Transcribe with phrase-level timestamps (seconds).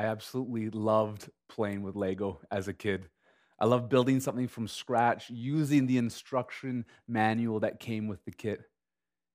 [0.00, 3.10] I absolutely loved playing with Lego as a kid.
[3.58, 8.62] I loved building something from scratch using the instruction manual that came with the kit.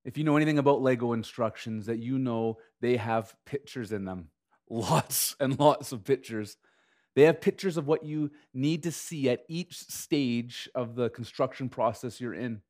[0.05, 4.29] If you know anything about Lego instructions, that you know they have pictures in them.
[4.71, 6.57] Lots and lots of pictures.
[7.15, 11.69] They have pictures of what you need to see at each stage of the construction
[11.69, 12.61] process you're in.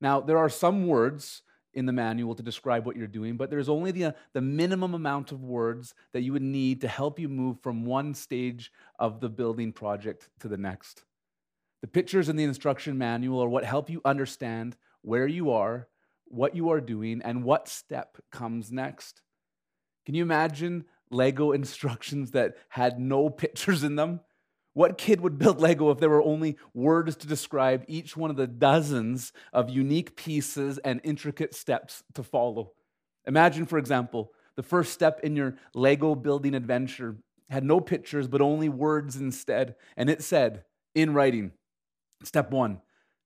[0.00, 1.42] Now, there are some words
[1.74, 4.94] in the manual to describe what you're doing, but there's only the, uh, the minimum
[4.94, 9.20] amount of words that you would need to help you move from one stage of
[9.20, 11.04] the building project to the next.
[11.82, 15.88] The pictures in the instruction manual are what help you understand where you are,
[16.24, 19.20] what you are doing, and what step comes next.
[20.06, 24.20] Can you imagine Lego instructions that had no pictures in them?
[24.74, 28.36] What kid would build Lego if there were only words to describe each one of
[28.36, 32.72] the dozens of unique pieces and intricate steps to follow?
[33.26, 37.16] Imagine, for example, the first step in your Lego building adventure
[37.48, 39.76] had no pictures, but only words instead.
[39.96, 41.52] And it said in writing,
[42.24, 42.80] step one,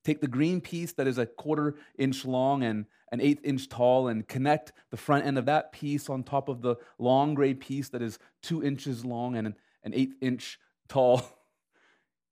[0.04, 4.08] take the green piece that is a quarter inch long and an eighth inch tall
[4.08, 7.88] and connect the front end of that piece on top of the long gray piece
[7.90, 11.22] that is two inches long and an eighth inch tall.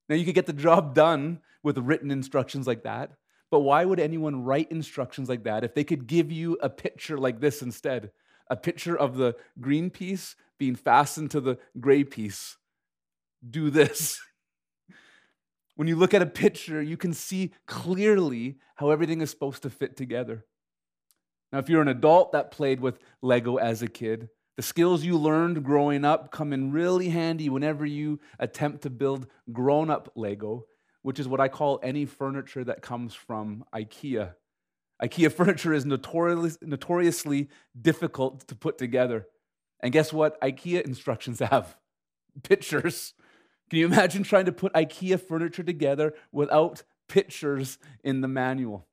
[0.08, 3.12] Now, you could get the job done with written instructions like that,
[3.50, 7.18] but why would anyone write instructions like that if they could give you a picture
[7.18, 8.10] like this instead?
[8.48, 12.56] A picture of the green piece being fastened to the gray piece.
[13.48, 14.20] Do this.
[15.77, 19.68] When you look at a picture, you can see clearly how everything is supposed to
[19.68, 20.46] fit together.
[21.52, 25.18] Now, if you're an adult that played with Lego as a kid, the skills you
[25.18, 30.64] learned growing up come in really handy whenever you attempt to build grown up Lego,
[31.02, 34.32] which is what I call any furniture that comes from IKEA.
[35.02, 39.27] IKEA furniture is notoriously, notoriously difficult to put together.
[39.80, 40.40] And guess what?
[40.40, 41.77] IKEA instructions have
[42.42, 43.12] pictures.
[43.68, 48.86] Can you imagine trying to put IKEA furniture together without pictures in the manual?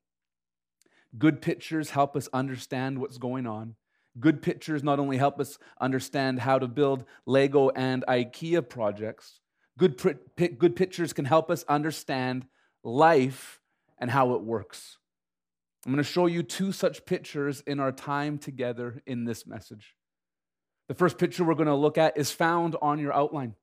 [1.16, 3.76] Good pictures help us understand what's going on.
[4.20, 9.40] Good pictures not only help us understand how to build Lego and IKEA projects,
[9.76, 10.00] good,
[10.36, 12.46] good pictures can help us understand
[12.84, 13.60] life
[13.98, 14.98] and how it works.
[15.84, 19.96] I'm going to show you two such pictures in our time together in this message.
[20.88, 23.54] The first picture we're going to look at is found on your outline.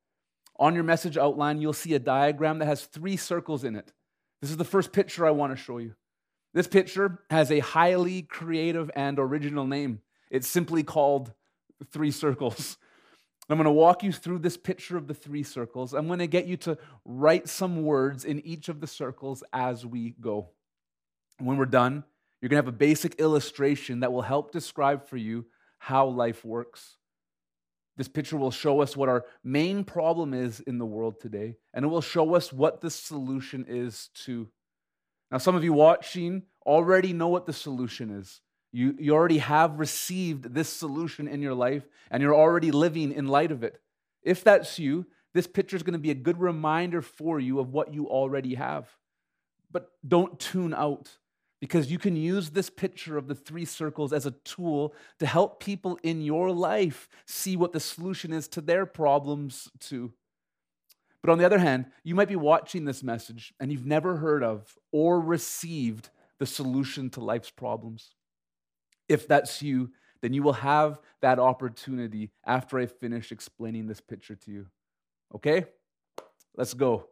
[0.59, 3.91] On your message outline, you'll see a diagram that has three circles in it.
[4.41, 5.95] This is the first picture I want to show you.
[6.53, 10.01] This picture has a highly creative and original name.
[10.31, 11.33] It's simply called
[11.91, 12.77] three circles.
[13.49, 15.93] I'm going to walk you through this picture of the three circles.
[15.93, 19.85] I'm going to get you to write some words in each of the circles as
[19.85, 20.49] we go.
[21.37, 22.05] When we're done,
[22.39, 25.45] you're going to have a basic illustration that will help describe for you
[25.79, 26.95] how life works.
[27.97, 31.83] This picture will show us what our main problem is in the world today, and
[31.83, 34.47] it will show us what the solution is to.
[35.29, 38.39] Now, some of you watching already know what the solution is.
[38.71, 43.27] You, you already have received this solution in your life and you're already living in
[43.27, 43.81] light of it.
[44.23, 47.73] If that's you, this picture is going to be a good reminder for you of
[47.73, 48.87] what you already have.
[49.71, 51.17] But don't tune out
[51.59, 55.59] because you can use this picture of the three circles as a tool to help
[55.59, 60.11] people in your life see what the solution is to their problems too.
[61.21, 64.43] But on the other hand, you might be watching this message and you've never heard
[64.43, 66.09] of or received
[66.39, 68.15] the solution to life's problems.
[69.11, 69.91] If that's you,
[70.21, 74.67] then you will have that opportunity after I finish explaining this picture to you.
[75.35, 75.65] Okay?
[76.55, 77.07] Let's go.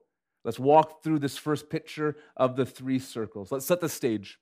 [0.45, 3.51] Let's walk through this first picture of the three circles.
[3.51, 4.39] Let's set the stage.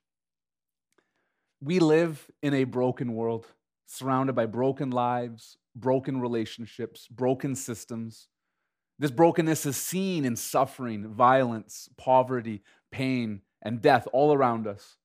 [1.60, 3.46] We live in a broken world,
[3.86, 8.28] surrounded by broken lives, broken relationships, broken systems.
[9.00, 14.97] This brokenness is seen in suffering, violence, poverty, pain, and death all around us.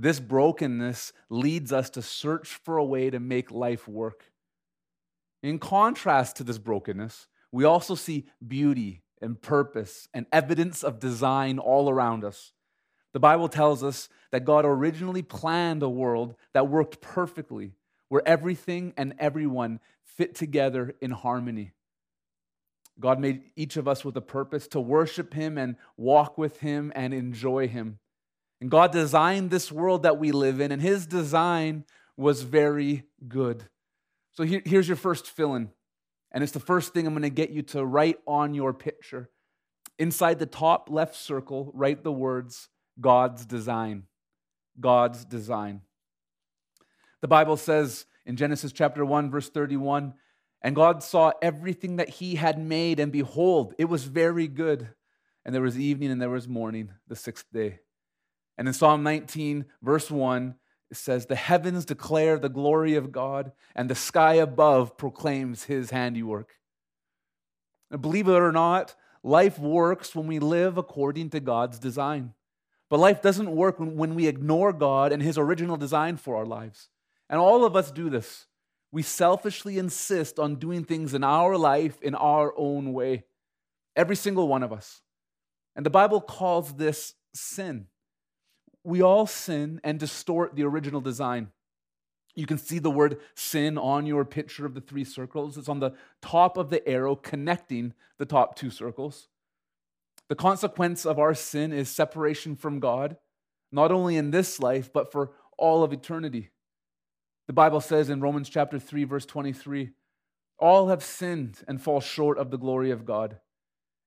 [0.00, 4.32] This brokenness leads us to search for a way to make life work.
[5.42, 11.58] In contrast to this brokenness, we also see beauty and purpose and evidence of design
[11.58, 12.52] all around us.
[13.12, 17.74] The Bible tells us that God originally planned a world that worked perfectly,
[18.08, 21.72] where everything and everyone fit together in harmony.
[22.98, 26.90] God made each of us with a purpose to worship Him and walk with Him
[26.94, 27.98] and enjoy Him.
[28.60, 31.84] And God designed this world that we live in, and His design
[32.16, 33.64] was very good.
[34.32, 35.70] So here, here's your first fill in.
[36.32, 39.30] And it's the first thing I'm going to get you to write on your picture.
[39.98, 42.68] Inside the top left circle, write the words
[43.00, 44.04] God's design.
[44.78, 45.82] God's design.
[47.20, 50.14] The Bible says in Genesis chapter 1, verse 31,
[50.62, 54.88] And God saw everything that he had made, and behold, it was very good.
[55.44, 57.80] And there was evening and there was morning, the sixth day.
[58.60, 60.54] And in Psalm 19, verse 1,
[60.90, 65.88] it says, The heavens declare the glory of God, and the sky above proclaims his
[65.88, 66.56] handiwork.
[67.90, 72.34] And believe it or not, life works when we live according to God's design.
[72.90, 76.90] But life doesn't work when, we ignore God and his original design for our lives.
[77.30, 78.44] And all of us do this.
[78.92, 83.24] We selfishly insist on doing things in our life in our own way.
[83.96, 85.00] Every single one of us.
[85.74, 87.86] And the Bible calls this sin.
[88.84, 91.48] We all sin and distort the original design.
[92.34, 95.58] You can see the word sin on your picture of the three circles.
[95.58, 95.92] It's on the
[96.22, 99.28] top of the arrow connecting the top two circles.
[100.28, 103.16] The consequence of our sin is separation from God,
[103.72, 106.50] not only in this life, but for all of eternity.
[107.48, 109.90] The Bible says in Romans chapter 3, verse 23,
[110.60, 113.40] all have sinned and fall short of the glory of God.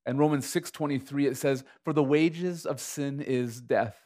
[0.05, 4.02] And Romans 6:23 it says, "For the wages of sin is death."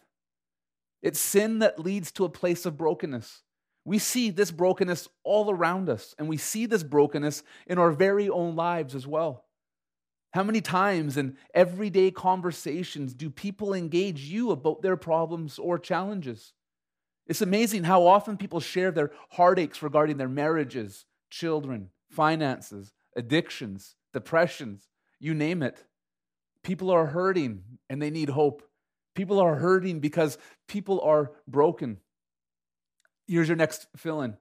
[1.01, 3.44] It's sin that leads to a place of brokenness.
[3.85, 8.29] We see this brokenness all around us, and we see this brokenness in our very
[8.29, 9.45] own lives as well.
[10.33, 16.53] How many times in everyday conversations do people engage you about their problems or challenges?
[17.27, 24.89] It's amazing how often people share their heartaches regarding their marriages, children, finances, addictions, depressions,
[25.19, 25.85] you name it.
[26.61, 28.67] People are hurting and they need hope.
[29.18, 30.38] People are hurting because
[30.68, 31.98] people are broken.
[33.28, 34.38] Here's your next fill in.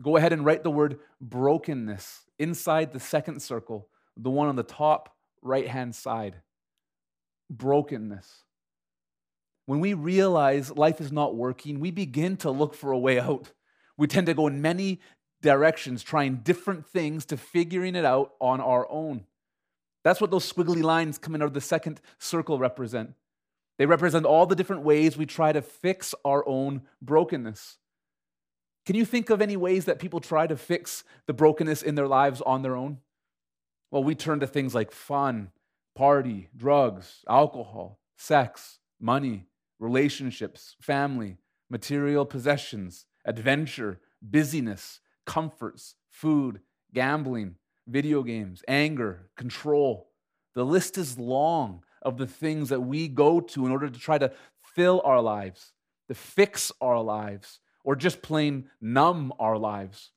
[0.00, 3.86] Go ahead and write the word brokenness inside the second circle,
[4.16, 6.36] the one on the top right hand side.
[7.50, 8.44] Brokenness.
[9.66, 13.52] When we realize life is not working, we begin to look for a way out.
[13.98, 15.02] We tend to go in many
[15.42, 19.26] directions, trying different things to figuring it out on our own.
[20.02, 23.12] That's what those squiggly lines coming out of the second circle represent.
[23.78, 27.78] They represent all the different ways we try to fix our own brokenness.
[28.86, 32.06] Can you think of any ways that people try to fix the brokenness in their
[32.06, 32.98] lives on their own?
[33.90, 35.50] Well, we turn to things like fun,
[35.94, 39.46] party, drugs, alcohol, sex, money,
[39.78, 41.38] relationships, family,
[41.70, 46.60] material possessions, adventure, busyness, comforts, food,
[46.92, 47.56] gambling,
[47.86, 50.10] video games, anger, control.
[50.54, 54.18] The list is long of the things that we go to in order to try
[54.18, 54.32] to
[54.74, 55.72] fill our lives,
[56.08, 60.10] to fix our lives, or just plain numb our lives.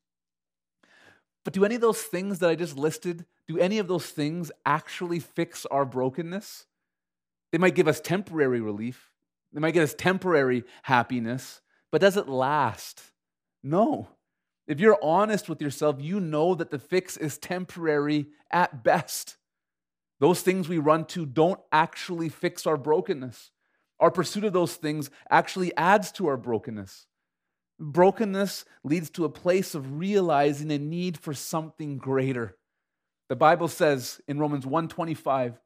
[1.44, 4.52] But do any of those things that I just listed, do any of those things
[4.66, 6.66] actually fix our brokenness?
[7.52, 9.12] They might give us temporary relief,
[9.54, 11.62] they might get us temporary happiness,
[11.92, 13.02] but does it last?
[13.64, 14.10] No.
[14.68, 19.38] If you're honest with yourself, you know that the fix is temporary at best.
[20.20, 23.52] Those things we run to don't actually fix our brokenness.
[24.00, 27.08] Our pursuit of those things actually adds to our brokenness.
[27.80, 32.58] Brokenness leads to a place of realizing a need for something greater.
[33.30, 35.60] The Bible says in Romans 1:25,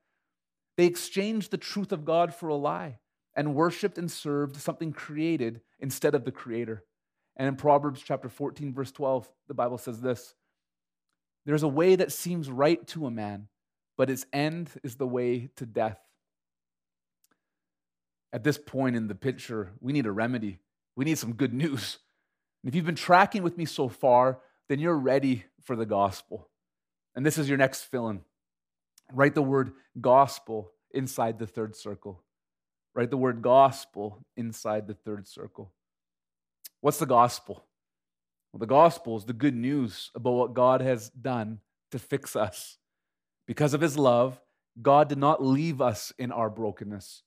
[0.77, 2.99] they exchanged the truth of God for a lie
[3.35, 6.83] and worshiped and served something created instead of the creator.
[7.37, 10.35] And in Proverbs chapter 14 verse 12, the Bible says this:
[11.45, 13.47] There's a way that seems right to a man,
[14.01, 15.99] but its end is the way to death.
[18.33, 20.57] At this point in the picture, we need a remedy.
[20.95, 21.99] We need some good news.
[22.63, 26.49] And if you've been tracking with me so far, then you're ready for the gospel.
[27.13, 28.21] And this is your next fill in.
[29.13, 32.23] Write the word gospel inside the third circle.
[32.95, 35.71] Write the word gospel inside the third circle.
[36.79, 37.67] What's the gospel?
[38.51, 41.59] Well, the gospel is the good news about what God has done
[41.91, 42.79] to fix us.
[43.47, 44.39] Because of his love,
[44.81, 47.23] God did not leave us in our brokenness.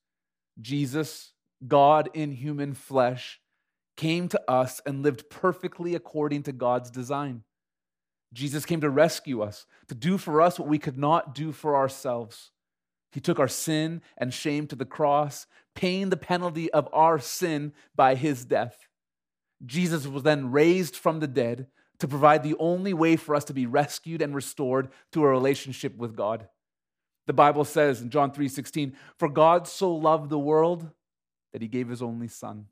[0.61, 1.33] Jesus,
[1.66, 3.40] God in human flesh,
[3.97, 7.42] came to us and lived perfectly according to God's design.
[8.33, 11.76] Jesus came to rescue us, to do for us what we could not do for
[11.76, 12.50] ourselves.
[13.12, 17.73] He took our sin and shame to the cross, paying the penalty of our sin
[17.94, 18.88] by his death.
[19.64, 23.54] Jesus was then raised from the dead to provide the only way for us to
[23.54, 26.48] be rescued and restored to a relationship with God.
[27.26, 30.90] The Bible says in John 3:16, "For God so loved the world
[31.52, 32.68] that he gave his only son."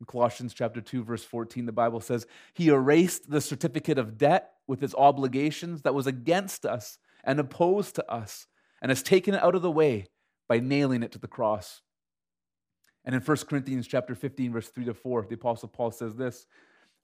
[0.00, 4.54] In Colossians chapter 2 verse 14, the Bible says, "He erased the certificate of debt
[4.66, 8.46] with its obligations that was against us and opposed to us,
[8.82, 10.08] and has taken it out of the way
[10.48, 11.82] by nailing it to the cross."
[13.04, 16.46] And in 1 Corinthians chapter 15 verse 3 to 4, the apostle Paul says this,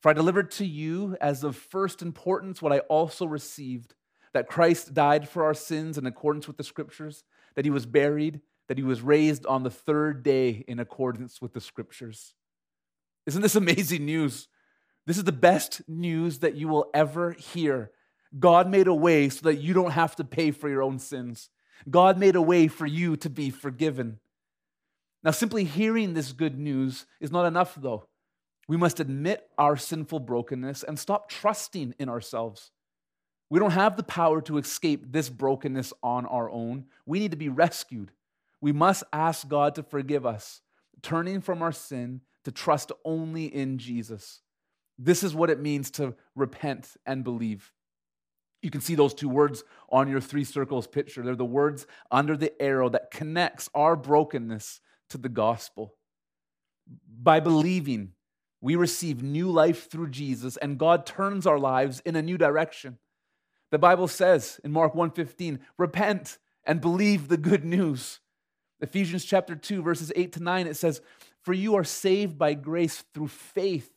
[0.01, 3.95] For I delivered to you as of first importance what I also received
[4.33, 7.25] that Christ died for our sins in accordance with the scriptures,
[7.57, 11.53] that he was buried, that he was raised on the third day in accordance with
[11.53, 12.35] the scriptures.
[13.27, 14.49] Isn't this amazing news?
[15.07, 17.91] This is the best news that you will ever hear.
[18.39, 21.51] God made a way so that you don't have to pay for your own sins.
[21.91, 24.21] God made a way for you to be forgiven.
[25.25, 28.07] Now, simply hearing this good news is not enough, though.
[28.71, 32.71] We must admit our sinful brokenness and stop trusting in ourselves.
[33.51, 36.85] We don't have the power to escape this brokenness on our own.
[37.05, 38.13] We need to be rescued.
[38.61, 40.61] We must ask God to forgive us,
[41.03, 44.41] turning from our sin to trust only in Jesus.
[44.97, 47.73] This is what it means to repent and believe.
[48.63, 51.25] You can see those two words on your three circles picture.
[51.25, 55.97] They're the words under the arrow that connects our brokenness to the gospel.
[57.21, 58.13] By believing,
[58.61, 62.99] we receive new life through Jesus and God turns our lives in a new direction.
[63.71, 68.21] The Bible says in Mark 1:15, repent and believe the good news.
[68.81, 71.01] Ephesians chapter 2 verses 8 to 9 it says,
[71.41, 73.95] "For you are saved by grace through faith,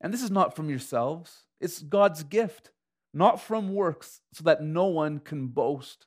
[0.00, 2.70] and this is not from yourselves, it's God's gift,
[3.12, 6.06] not from works, so that no one can boast."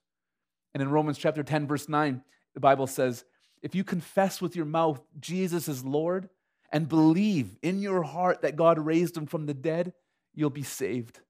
[0.74, 3.26] And in Romans chapter 10 verse 9, the Bible says,
[3.62, 6.30] "If you confess with your mouth Jesus is Lord
[6.72, 9.94] and believe in your heart that God raised him from the dead,
[10.34, 11.22] you'll be saved."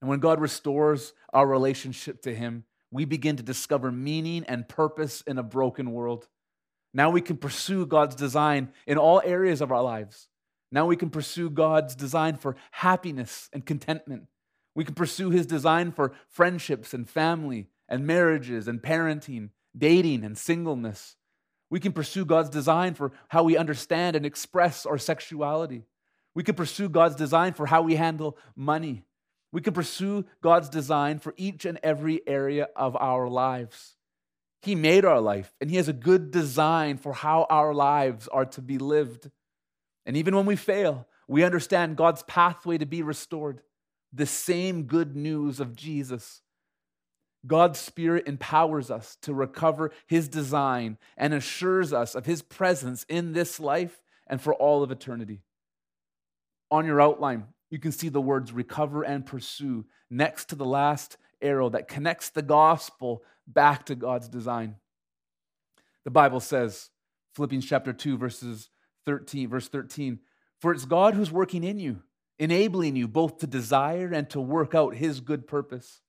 [0.00, 5.22] And when God restores our relationship to Him, we begin to discover meaning and purpose
[5.22, 6.28] in a broken world.
[6.92, 10.28] Now we can pursue God's design in all areas of our lives.
[10.70, 14.28] Now we can pursue God's design for happiness and contentment.
[14.74, 20.36] We can pursue His design for friendships and family and marriages and parenting, dating and
[20.36, 21.16] singleness.
[21.70, 25.84] We can pursue God's design for how we understand and express our sexuality.
[26.34, 29.04] We can pursue God's design for how we handle money
[29.56, 33.96] we can pursue God's design for each and every area of our lives.
[34.60, 38.44] He made our life, and He has a good design for how our lives are
[38.44, 39.30] to be lived.
[40.04, 43.62] And even when we fail, we understand God's pathway to be restored.
[44.12, 46.42] The same good news of Jesus.
[47.46, 53.32] God's Spirit empowers us to recover His design and assures us of His presence in
[53.32, 55.42] this life and for all of eternity.
[56.70, 61.16] On your outline, you can see the words recover and pursue next to the last
[61.40, 64.76] arrow that connects the gospel back to God's design.
[66.04, 66.90] The Bible says,
[67.34, 68.70] Philippians chapter 2, verses
[69.04, 70.20] 13, verse 13,
[70.60, 72.02] for it's God who's working in you,
[72.38, 76.00] enabling you both to desire and to work out his good purpose.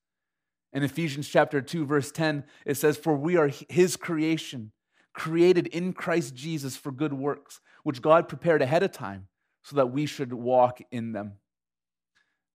[0.73, 4.71] In Ephesians chapter 2, verse 10, it says, For we are his creation,
[5.13, 9.27] created in Christ Jesus for good works, which God prepared ahead of time
[9.63, 11.33] so that we should walk in them.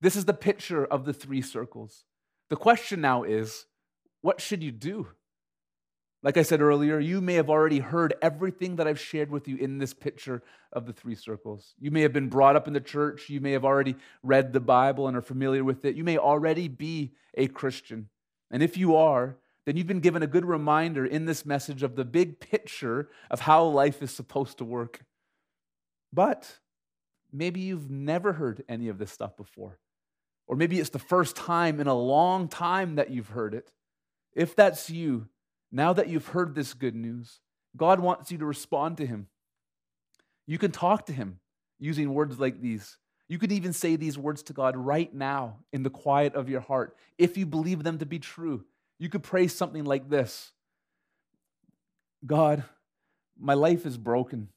[0.01, 2.05] This is the picture of the three circles.
[2.51, 3.67] The question now is
[4.21, 5.09] what should you do?
[6.23, 9.57] Like I said earlier, you may have already heard everything that I've shared with you
[9.57, 11.75] in this picture of the three circles.
[11.81, 13.29] You may have been brought up in the church.
[13.29, 15.97] You may have already read the Bible and are familiar with it.
[15.97, 18.09] You may already be a Christian.
[18.53, 19.37] And if you are,
[19.67, 23.41] then you've been given a good reminder in this message of the big picture of
[23.41, 25.01] how life is supposed to work.
[26.13, 26.59] But
[27.33, 29.79] maybe you've never heard any of this stuff before.
[30.47, 33.73] Or maybe it's the first time in a long time that you've heard it.
[34.35, 35.29] If that's you,
[35.73, 37.41] now that you've heard this good news,
[37.77, 39.29] God wants you to respond to Him.
[40.47, 41.41] You can talk to Him
[41.79, 42.99] using words like these.
[43.29, 46.61] You could even say these words to God right now in the quiet of your
[46.61, 48.65] heart if you believe them to be true.
[48.99, 50.53] You could pray something like this
[52.25, 52.65] God,
[53.41, 54.49] my life is broken,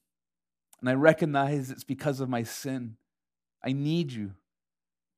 [0.82, 2.98] and I recognize it's because of my sin.
[3.64, 4.34] I need you.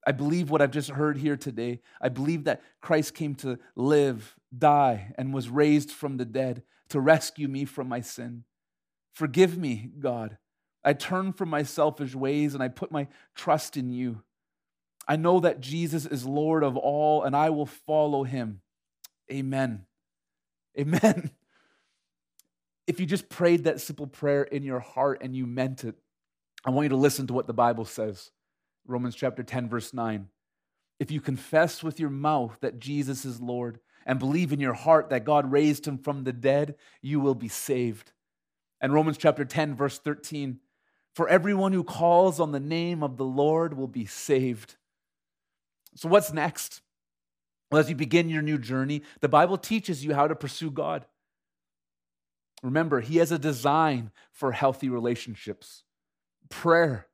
[0.08, 1.82] I believe what I've just heard here today.
[2.00, 7.02] I believe that Christ came to live, die, and was raised from the dead to
[7.02, 8.46] rescue me from my sin.
[9.12, 10.38] Forgive me, God.
[10.82, 14.22] I turn from my selfish ways and I put my trust in you.
[15.06, 18.62] I know that Jesus is Lord of all and I will follow him.
[19.30, 19.86] Amen.
[20.80, 21.32] Amen.
[22.88, 25.96] If you just prayed that simple prayer in your heart and you meant it,
[26.64, 28.32] I want you to listen to what the Bible says.
[28.88, 30.30] Romans chapter 10, verse 9.
[31.00, 35.10] If you confess with your mouth that Jesus is Lord and believe in your heart
[35.10, 38.14] that God raised him from the dead, you will be saved.
[38.82, 40.60] And Romans chapter 10, verse 13.
[41.14, 44.76] For everyone who calls on the name of the Lord will be saved.
[45.96, 46.82] So, what's next?
[47.72, 51.06] Well, as you begin your new journey, the Bible teaches you how to pursue God.
[52.64, 55.84] Remember, He has a design for healthy relationships
[56.50, 57.07] prayer,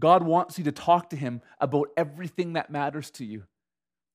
[0.00, 3.44] God wants you to talk to Him about everything that matters to you.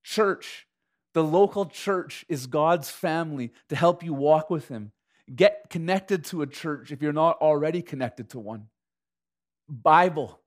[0.03, 0.67] Church,
[1.13, 4.91] the local church is God's family to help you walk with Him.
[5.33, 8.67] Get connected to a church if you're not already connected to one.
[9.69, 10.39] Bible,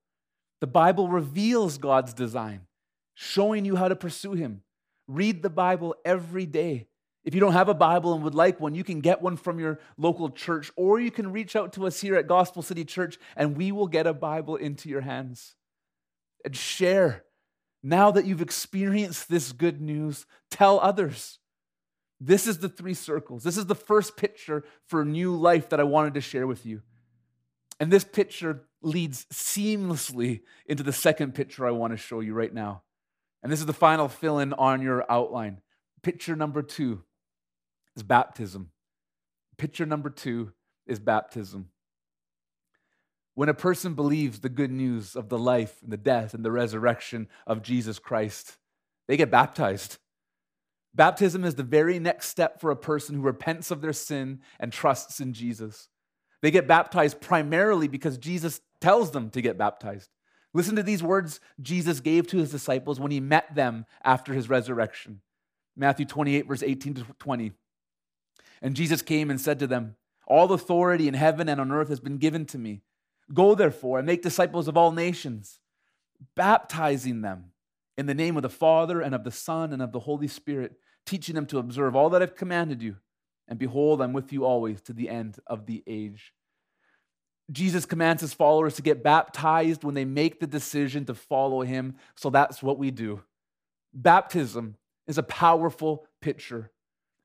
[0.61, 2.67] the Bible reveals God's design,
[3.15, 4.63] showing you how to pursue Him.
[5.07, 6.87] Read the Bible every day.
[7.25, 9.59] If you don't have a Bible and would like one, you can get one from
[9.59, 13.19] your local church, or you can reach out to us here at Gospel City Church
[13.37, 15.55] and we will get a Bible into your hands.
[16.45, 17.25] And share.
[17.83, 21.39] Now that you've experienced this good news, tell others.
[22.21, 23.45] This is the three circles.
[23.45, 26.83] This is the first picture for new life that I wanted to share with you.
[27.79, 32.53] And this picture leads seamlessly into the second picture I want to show you right
[32.53, 32.83] now.
[33.43, 35.61] And this is the final fill in on your outline.
[36.03, 37.05] Picture number two
[37.99, 38.71] is baptism.
[39.59, 40.53] Picture number two
[40.87, 41.69] is baptism.
[43.35, 46.53] When a person believes the good news of the life and the death and the
[46.53, 48.57] resurrection of Jesus Christ,
[49.09, 49.99] they get baptized.
[50.95, 54.73] Baptism is the very next step for a person who repents of their sin and
[54.73, 55.89] trusts in Jesus.
[56.41, 60.11] They get baptized primarily because Jesus tells them to get baptized.
[60.55, 64.49] Listen to these words Jesus gave to his disciples when he met them after his
[64.49, 65.21] resurrection.
[65.77, 67.53] Matthew 28, verse 18 to 20.
[68.63, 69.97] And Jesus came and said to them,
[70.27, 72.83] All authority in heaven and on earth has been given to me.
[73.33, 75.61] Go therefore and make disciples of all nations,
[76.35, 77.53] baptizing them
[77.97, 80.73] in the name of the Father and of the Son and of the Holy Spirit,
[81.05, 82.97] teaching them to observe all that I've commanded you.
[83.49, 86.33] And behold, I'm with you always to the end of the age.
[87.51, 91.97] Jesus commands his followers to get baptized when they make the decision to follow him.
[92.15, 93.23] So that's what we do.
[93.95, 96.71] Baptism is a powerful picture.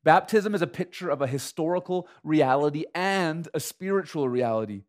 [0.03, 4.83] Baptism is a picture of a historical reality and a spiritual reality,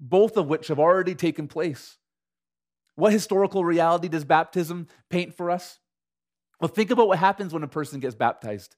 [0.00, 1.98] both of which have already taken place.
[2.96, 5.78] What historical reality does baptism paint for us?
[6.60, 8.74] Well, think about what happens when a person gets baptized.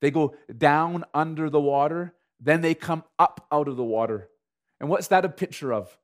[0.00, 4.28] They go down under the water, then they come up out of the water.
[4.80, 5.96] And what's that a picture of?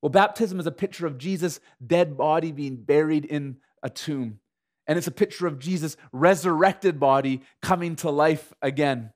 [0.00, 4.40] Well, baptism is a picture of Jesus' dead body being buried in a tomb.
[4.86, 9.12] And it's a picture of Jesus' resurrected body coming to life again.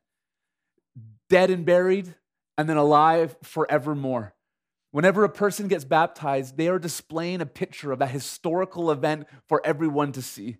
[1.28, 2.14] Dead and buried,
[2.56, 4.34] and then alive forevermore.
[4.92, 9.60] Whenever a person gets baptized, they are displaying a picture of a historical event for
[9.64, 10.56] everyone to see.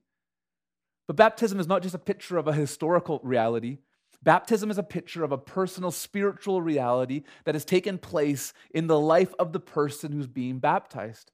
[1.06, 3.78] But baptism is not just a picture of a historical reality,
[4.22, 8.98] Baptism is a picture of a personal spiritual reality that has taken place in the
[8.98, 11.30] life of the person who's being baptized.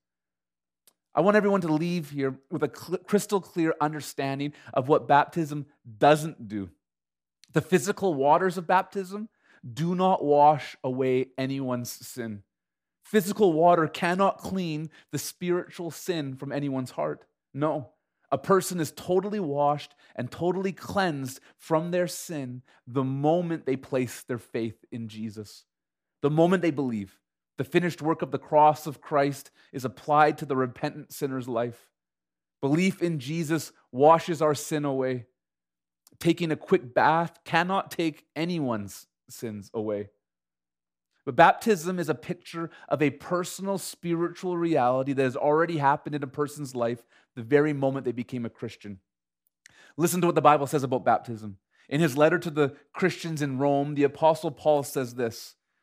[1.15, 5.67] I want everyone to leave here with a crystal clear understanding of what baptism
[5.99, 6.71] doesn't do.
[7.53, 9.29] The physical waters of baptism
[9.71, 12.43] do not wash away anyone's sin.
[13.05, 17.27] Physical water cannot clean the spiritual sin from anyone's heart.
[17.53, 17.91] No.
[18.31, 24.23] A person is totally washed and totally cleansed from their sin the moment they place
[24.23, 25.67] their faith in Jesus,
[26.23, 27.19] the moment they believe.
[27.59, 31.91] The finished work of the cross of Christ is applied to the repentant sinner's life.
[32.61, 35.27] Belief in Jesus washes our sin away.
[36.19, 40.11] Taking a quick bath cannot take anyone's sins away.
[41.25, 46.23] But baptism is a picture of a personal spiritual reality that has already happened in
[46.23, 47.03] a person's life
[47.37, 48.99] the very moment they became a Christian.
[49.97, 51.59] Listen to what the Bible says about baptism.
[51.89, 55.55] In his letter to the Christians in Rome, the Apostle Paul says this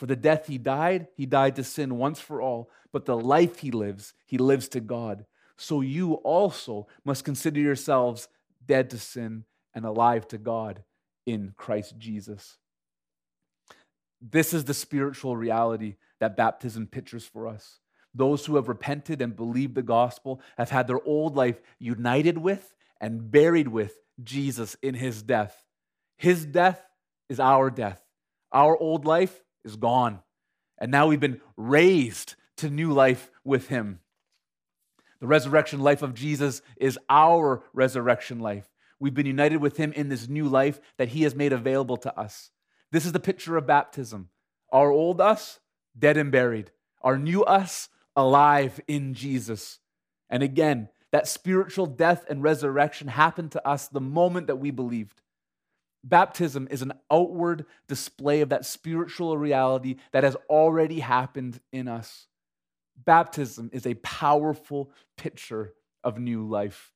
[0.00, 2.70] For the death he died, he died to sin once for all.
[2.90, 5.26] But the life he lives, he lives to God.
[5.58, 8.26] So you also must consider yourselves
[8.64, 10.84] dead to sin and alive to God
[11.26, 12.56] in Christ Jesus.
[14.22, 17.78] This is the spiritual reality that baptism pictures for us.
[18.14, 22.74] those who have repented and believed the gospel have had their old life united with
[23.00, 25.64] and buried with Jesus in his death.
[26.16, 26.82] His death
[27.28, 28.02] is our death.
[28.52, 30.20] Our old life is gone.
[30.78, 34.00] And now we've been raised to new life with him.
[35.20, 38.68] The resurrection life of Jesus is our resurrection life.
[38.98, 42.18] We've been united with him in this new life that he has made available to
[42.18, 42.50] us.
[42.92, 44.30] This is the picture of baptism.
[44.72, 45.60] Our old us,
[45.98, 46.70] dead and buried.
[47.02, 49.78] Our new us, alive in Jesus.
[50.28, 55.22] And again, that spiritual death and resurrection happened to us the moment that we believed.
[56.02, 62.26] Baptism is an outward display of that spiritual reality that has already happened in us.
[62.96, 66.92] Baptism is a powerful picture of new life.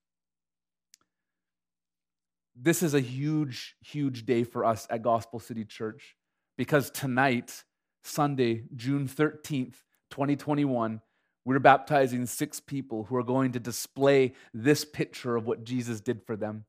[2.56, 6.16] This is a huge, huge day for us at Gospel City Church
[6.56, 7.64] because tonight,
[8.04, 9.74] Sunday, June 13th,
[10.10, 11.00] 2021,
[11.44, 16.22] we're baptizing six people who are going to display this picture of what Jesus did
[16.22, 16.64] for them.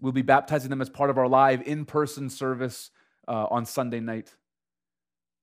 [0.00, 2.90] We'll be baptizing them as part of our live in person service
[3.28, 4.34] uh, on Sunday night.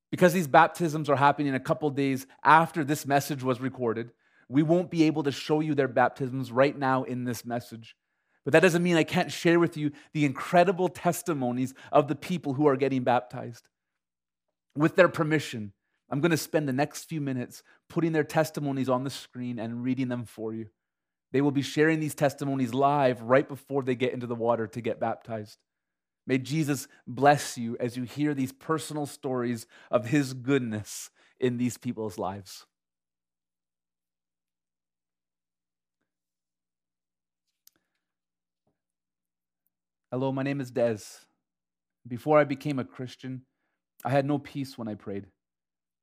[0.10, 4.12] Because these baptisms are happening a couple days after this message was recorded,
[4.50, 7.96] we won't be able to show you their baptisms right now in this message.
[8.46, 12.54] But that doesn't mean I can't share with you the incredible testimonies of the people
[12.54, 13.68] who are getting baptized.
[14.74, 15.74] With their permission,
[16.10, 19.84] I'm going to spend the next few minutes putting their testimonies on the screen and
[19.84, 20.68] reading them for you.
[21.38, 24.82] They will be sharing these testimonies live right before they get into the water to
[24.82, 25.60] get baptized.
[26.26, 31.78] May Jesus bless you as you hear these personal stories of his goodness in these
[31.78, 32.66] people's lives.
[40.10, 41.04] Hello, my name is Des.
[42.08, 43.44] Before I became a Christian,
[44.04, 45.28] I had no peace when I prayed.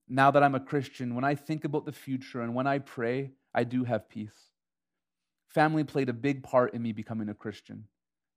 [0.09, 3.33] Now that I'm a Christian, when I think about the future and when I pray,
[3.53, 4.54] I do have peace.
[5.55, 7.85] Family played a big part in me becoming a Christian.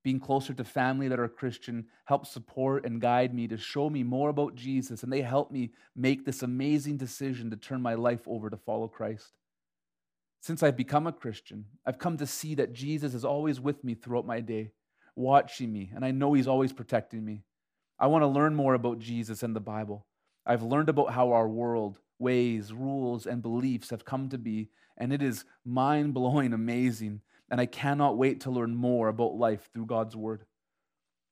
[0.03, 4.03] Being closer to family that are Christian helped support and guide me to show me
[4.03, 8.21] more about Jesus, and they helped me make this amazing decision to turn my life
[8.27, 9.33] over to follow Christ.
[10.41, 13.95] Since I've become a Christian, I've come to see that Jesus is always with me
[13.95, 14.71] throughout my day,
[15.15, 17.41] watching me, and I know He's always protecting me.
[17.99, 20.05] I want to learn more about Jesus and the Bible.
[20.45, 25.13] I've learned about how our world, ways, rules, and beliefs have come to be, and
[25.13, 27.21] it is mind blowing amazing.
[27.49, 30.43] And I cannot wait to learn more about life through God's word.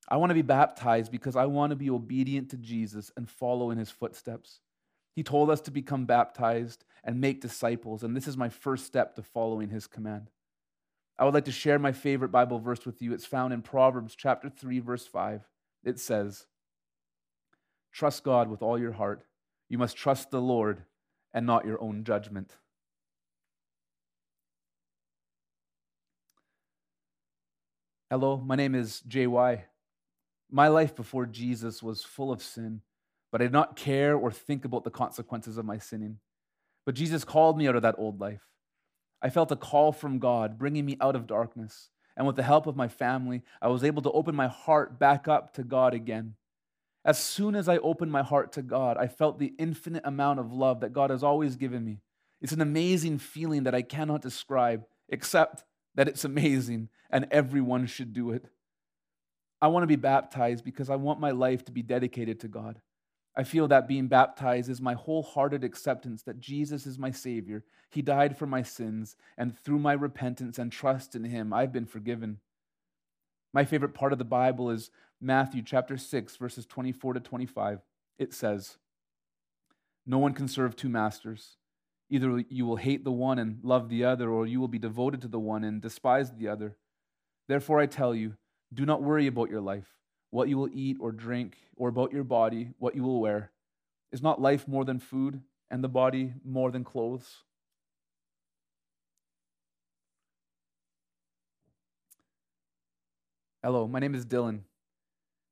[0.07, 3.71] I want to be baptized because I want to be obedient to Jesus and follow
[3.71, 4.59] in his footsteps.
[5.15, 9.15] He told us to become baptized and make disciples, and this is my first step
[9.15, 10.29] to following his command.
[11.17, 13.13] I would like to share my favorite Bible verse with you.
[13.13, 15.47] It's found in Proverbs chapter 3 verse 5.
[15.83, 16.45] It says,
[17.91, 19.25] "Trust God with all your heart.
[19.69, 20.85] You must trust the Lord
[21.33, 22.57] and not your own judgment."
[28.09, 29.65] Hello, my name is JY.
[30.49, 32.83] My life before Jesus was full of sin,
[33.31, 36.19] but I did not care or think about the consequences of my sinning.
[36.85, 38.47] But Jesus called me out of that old life.
[39.21, 41.89] I felt a call from God bringing me out of darkness.
[42.15, 45.27] And with the help of my family, I was able to open my heart back
[45.27, 46.37] up to God again.
[47.05, 50.51] As soon as I opened my heart to God, I felt the infinite amount of
[50.51, 51.99] love that God has always given me.
[52.41, 55.63] It's an amazing feeling that I cannot describe, except
[55.93, 58.47] that it's amazing and everyone should do it.
[59.61, 62.81] I want to be baptized because I want my life to be dedicated to God.
[63.37, 67.63] I feel that being baptized is my wholehearted acceptance that Jesus is my Savior.
[67.91, 71.85] He died for my sins, and through my repentance and trust in Him, I've been
[71.85, 72.39] forgiven.
[73.55, 74.91] My favorite part of the Bible is
[75.21, 77.79] Matthew chapter 6, verses 24 to 25.
[78.19, 78.75] It says,
[80.05, 81.55] No one can serve two masters.
[82.09, 85.21] Either you will hate the one and love the other, or you will be devoted
[85.21, 86.75] to the one and despise the other.
[87.47, 88.33] Therefore, I tell you,
[88.73, 89.87] do not worry about your life,
[90.31, 93.51] what you will eat or drink, or about your body, what you will wear.
[94.11, 95.39] Is not life more than food,
[95.71, 97.43] and the body more than clothes?
[103.65, 104.59] Hello, my name is Dylan.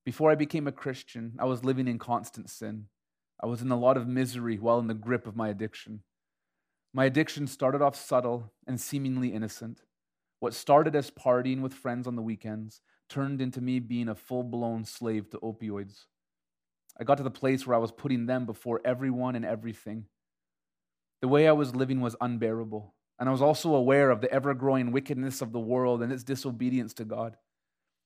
[0.06, 2.86] Before I became a Christian, I was living in constant sin.
[3.41, 6.04] I was in a lot of misery while in the grip of my addiction.
[6.93, 9.82] My addiction started off subtle and seemingly innocent.
[10.39, 14.43] What started as partying with friends on the weekends turned into me being a full
[14.43, 16.06] blown slave to opioids.
[16.99, 20.06] I got to the place where I was putting them before everyone and everything.
[21.23, 24.54] The way I was living was unbearable, and I was also aware of the ever
[24.54, 27.38] growing wickedness of the world and its disobedience to God.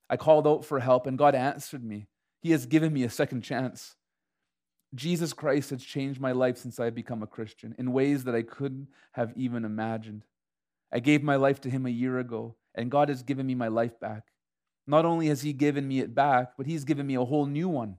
[0.10, 2.08] I called out for help, and God answered me.
[2.42, 3.96] He has given me a second chance.
[4.96, 8.42] Jesus Christ has changed my life since I've become a Christian in ways that I
[8.42, 10.24] couldn't have even imagined.
[10.92, 13.68] I gave my life to Him a year ago, and God has given me my
[13.68, 14.24] life back.
[14.86, 17.68] Not only has He given me it back, but He's given me a whole new
[17.68, 17.98] one.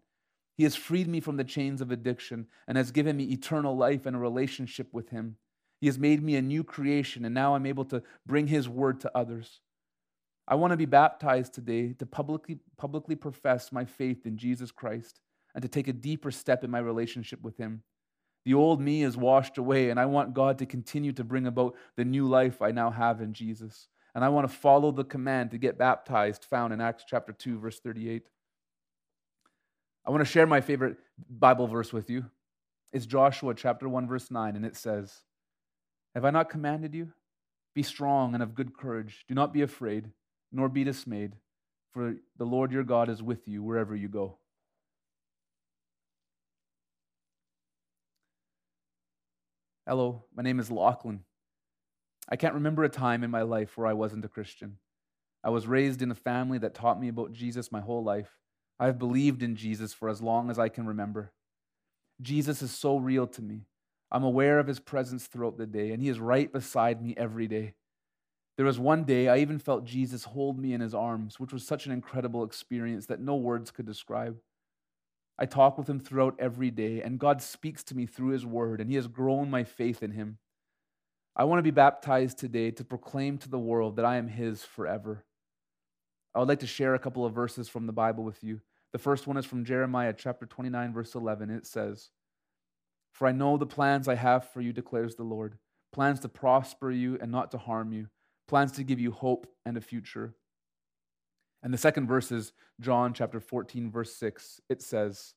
[0.57, 4.07] He has freed me from the chains of addiction and has given me eternal life
[4.07, 5.37] and a relationship with Him.
[5.81, 9.01] He has made me a new creation, and now I'm able to bring His word
[9.01, 9.61] to others.
[10.50, 15.20] I want to be baptized today to publicly, publicly profess my faith in Jesus Christ
[15.54, 17.82] and to take a deeper step in my relationship with Him.
[18.46, 21.74] The old me is washed away, and I want God to continue to bring about
[21.96, 23.88] the new life I now have in Jesus.
[24.14, 27.58] And I want to follow the command to get baptized found in Acts chapter 2,
[27.58, 28.26] verse 38.
[30.06, 30.96] I want to share my favorite
[31.28, 32.24] Bible verse with you.
[32.90, 35.12] It's Joshua chapter 1, verse 9, and it says,
[36.14, 37.12] Have I not commanded you?
[37.74, 39.26] Be strong and of good courage.
[39.28, 40.11] Do not be afraid,
[40.52, 41.34] nor be dismayed,
[41.92, 44.38] for the Lord your God is with you wherever you go.
[49.87, 51.24] Hello, my name is Lachlan.
[52.28, 54.76] I can't remember a time in my life where I wasn't a Christian.
[55.42, 58.38] I was raised in a family that taught me about Jesus my whole life.
[58.78, 61.32] I have believed in Jesus for as long as I can remember.
[62.20, 63.62] Jesus is so real to me.
[64.11, 67.46] I'm aware of his presence throughout the day, and he is right beside me every
[67.46, 67.74] day.
[68.59, 71.64] There was one day I even felt Jesus hold me in his arms, which was
[71.64, 74.37] such an incredible experience that no words could describe.
[75.38, 78.81] I talk with him throughout every day, and God speaks to me through his word,
[78.81, 80.38] and he has grown my faith in him.
[81.37, 84.64] I want to be baptized today to proclaim to the world that I am his
[84.64, 85.25] forever.
[86.35, 88.61] I would like to share a couple of verses from the Bible with you.
[88.90, 91.51] The first one is from Jeremiah chapter 29, verse 11.
[91.51, 92.11] It says,
[93.12, 95.59] For I know the plans I have for you, declares the Lord
[95.92, 98.09] plans to prosper you and not to harm you,
[98.48, 100.34] plans to give you hope and a future.
[101.62, 104.61] And the second verse is John chapter 14, verse 6.
[104.68, 105.34] It says,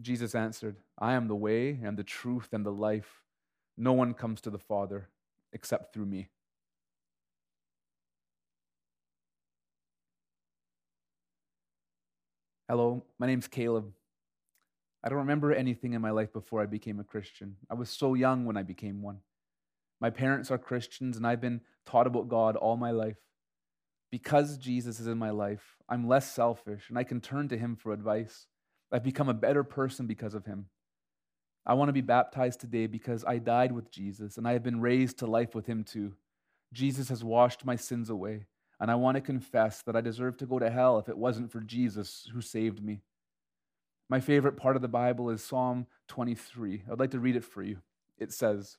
[0.00, 3.22] Jesus answered, I am the way and the truth and the life.
[3.76, 5.08] No one comes to the Father
[5.52, 6.28] except through me.
[12.68, 13.92] Hello, my name's Caleb.
[15.02, 17.56] I don't remember anything in my life before I became a Christian.
[17.70, 19.20] I was so young when I became one.
[20.00, 23.18] My parents are Christians, and I've been taught about God all my life.
[24.10, 27.76] Because Jesus is in my life, I'm less selfish and I can turn to him
[27.76, 28.46] for advice.
[28.90, 30.66] I've become a better person because of him.
[31.64, 34.80] I want to be baptized today because I died with Jesus and I have been
[34.80, 36.14] raised to life with him too.
[36.72, 38.46] Jesus has washed my sins away,
[38.78, 41.50] and I want to confess that I deserve to go to hell if it wasn't
[41.50, 43.02] for Jesus who saved me.
[44.08, 46.84] My favorite part of the Bible is Psalm 23.
[46.90, 47.78] I'd like to read it for you.
[48.18, 48.78] It says,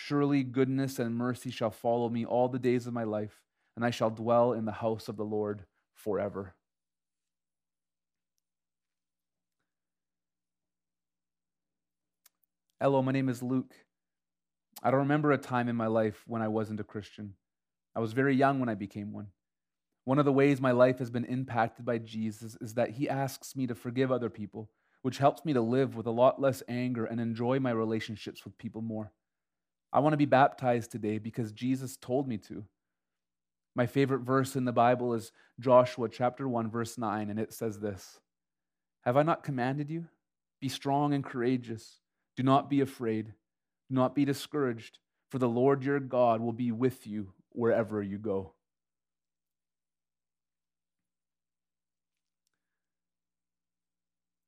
[0.00, 3.42] Surely goodness and mercy shall follow me all the days of my life
[3.74, 6.54] and I shall dwell in the house of the Lord forever.
[12.80, 13.74] Hello, my name is Luke.
[14.84, 17.34] I don't remember a time in my life when I wasn't a Christian.
[17.96, 19.26] I was very young when I became one.
[20.04, 23.56] One of the ways my life has been impacted by Jesus is that he asks
[23.56, 24.70] me to forgive other people,
[25.02, 28.56] which helps me to live with a lot less anger and enjoy my relationships with
[28.58, 29.12] people more.
[29.92, 32.64] I want to be baptized today because Jesus told me to.
[33.74, 37.78] My favorite verse in the Bible is Joshua chapter 1, verse 9, and it says
[37.78, 38.18] this
[39.02, 40.06] Have I not commanded you?
[40.60, 42.00] Be strong and courageous.
[42.36, 43.26] Do not be afraid.
[43.88, 44.98] Do not be discouraged,
[45.30, 48.52] for the Lord your God will be with you wherever you go.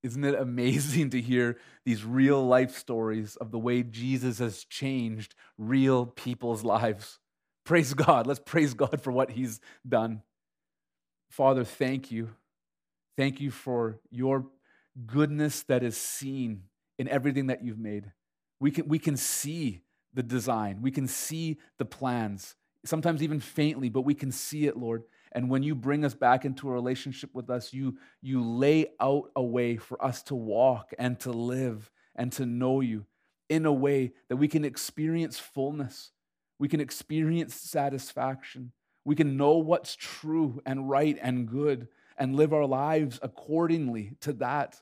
[0.02, 5.34] Isn't it amazing to hear these real life stories of the way Jesus has changed
[5.58, 7.18] real people's lives?
[7.64, 8.26] Praise God.
[8.26, 10.22] Let's praise God for what He's done.
[11.28, 12.30] Father, thank you.
[13.16, 14.46] Thank you for your
[15.06, 16.64] goodness that is seen
[16.98, 18.12] in everything that you've made.
[18.58, 19.82] We can, we can see
[20.12, 24.76] the design, we can see the plans, sometimes even faintly, but we can see it,
[24.76, 25.04] Lord.
[25.32, 29.30] And when you bring us back into a relationship with us, you, you lay out
[29.36, 33.06] a way for us to walk and to live and to know you
[33.48, 36.12] in a way that we can experience fullness
[36.60, 38.72] we can experience satisfaction.
[39.06, 41.88] We can know what's true and right and good
[42.18, 44.78] and live our lives accordingly to that.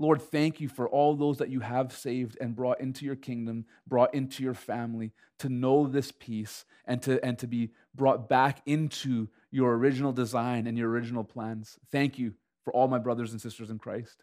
[0.00, 3.66] Lord, thank you for all those that you have saved and brought into your kingdom,
[3.86, 8.62] brought into your family to know this peace and to, and to be brought back
[8.64, 11.78] into your original design and your original plans.
[11.90, 12.34] Thank you
[12.64, 14.22] for all my brothers and sisters in Christ.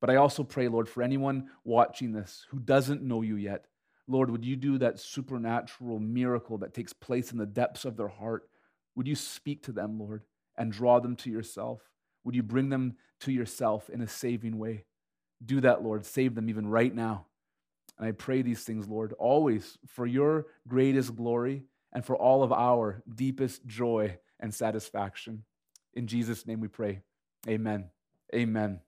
[0.00, 3.64] But I also pray, Lord, for anyone watching this who doesn't know you yet,
[4.06, 8.08] Lord, would you do that supernatural miracle that takes place in the depths of their
[8.08, 8.48] heart?
[8.94, 10.22] Would you speak to them, Lord,
[10.56, 11.80] and draw them to yourself?
[12.24, 14.84] Would you bring them to yourself in a saving way?
[15.44, 16.04] Do that, Lord.
[16.04, 17.26] Save them even right now.
[17.98, 22.52] And I pray these things, Lord, always for your greatest glory and for all of
[22.52, 25.44] our deepest joy and satisfaction.
[25.94, 27.00] In Jesus' name we pray.
[27.48, 27.86] Amen.
[28.34, 28.80] Amen.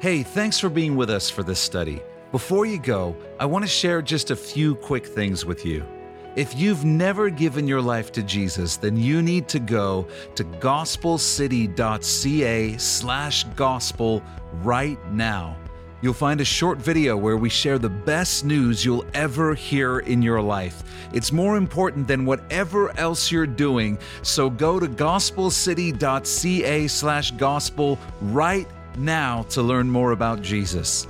[0.00, 2.02] Hey, thanks for being with us for this study.
[2.32, 5.86] Before you go, I want to share just a few quick things with you.
[6.34, 12.76] If you've never given your life to Jesus, then you need to go to gospelcity.ca
[12.78, 14.22] slash gospel
[14.62, 15.58] right now.
[16.00, 20.22] You'll find a short video where we share the best news you'll ever hear in
[20.22, 20.82] your life.
[21.12, 28.68] It's more important than whatever else you're doing, so go to gospelcity.ca slash gospel right
[28.96, 31.06] now to learn more about Jesus.